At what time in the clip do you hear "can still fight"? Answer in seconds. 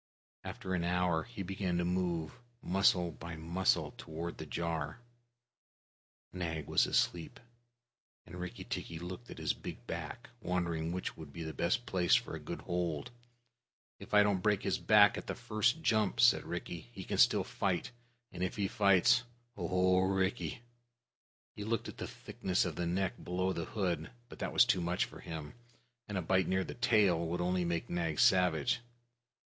17.03-17.91